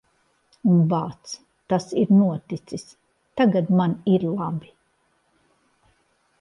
Un, 0.75 0.79
bāc, 0.93 1.33
tas 1.73 1.85
ir 2.05 2.15
noticis. 2.21 2.87
Tagad 3.41 3.71
man 3.81 3.97
ir 4.17 4.29
labi. 4.41 4.75